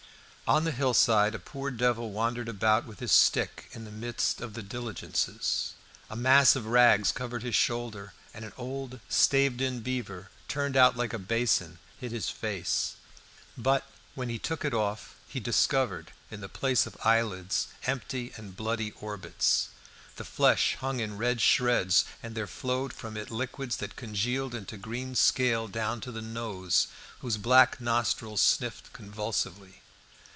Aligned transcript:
On 0.51 0.65
the 0.65 0.71
hillside 0.71 1.33
a 1.33 1.39
poor 1.39 1.71
devil 1.71 2.11
wandered 2.11 2.49
about 2.49 2.85
with 2.85 2.99
his 2.99 3.13
stick 3.13 3.69
in 3.71 3.85
the 3.85 3.89
midst 3.89 4.41
of 4.41 4.53
the 4.53 4.61
diligences. 4.61 5.75
A 6.09 6.15
mass 6.17 6.57
of 6.57 6.65
rags 6.65 7.13
covered 7.13 7.41
his 7.41 7.55
shoulders, 7.55 8.09
and 8.33 8.43
an 8.43 8.51
old 8.57 8.99
staved 9.07 9.61
in 9.61 9.79
beaver, 9.79 10.29
turned 10.49 10.75
out 10.75 10.97
like 10.97 11.13
a 11.13 11.17
basin, 11.19 11.79
hid 12.01 12.11
his 12.11 12.27
face; 12.27 12.95
but 13.57 13.89
when 14.13 14.27
he 14.27 14.37
took 14.37 14.65
it 14.65 14.73
off 14.73 15.15
he 15.25 15.39
discovered 15.39 16.11
in 16.29 16.41
the 16.41 16.49
place 16.49 16.85
of 16.85 16.97
eyelids 17.01 17.67
empty 17.85 18.33
and 18.35 18.57
bloody 18.57 18.91
orbits. 18.99 19.69
The 20.17 20.25
flesh 20.25 20.75
hung 20.81 20.99
in 20.99 21.15
red 21.17 21.39
shreds, 21.39 22.03
and 22.21 22.35
there 22.35 22.45
flowed 22.45 22.91
from 22.91 23.15
it 23.15 23.31
liquids 23.31 23.77
that 23.77 23.95
congealed 23.95 24.53
into 24.53 24.75
green 24.75 25.15
scale 25.15 25.69
down 25.69 26.01
to 26.01 26.11
the 26.11 26.21
nose, 26.21 26.87
whose 27.19 27.37
black 27.37 27.79
nostrils 27.79 28.41
sniffed 28.41 28.91
convulsively. 28.91 29.75